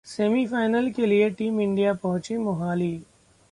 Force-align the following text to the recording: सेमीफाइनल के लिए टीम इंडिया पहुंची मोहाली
सेमीफाइनल 0.05 0.89
के 0.89 1.05
लिए 1.05 1.29
टीम 1.29 1.59
इंडिया 1.61 1.93
पहुंची 1.93 2.37
मोहाली 2.37 2.93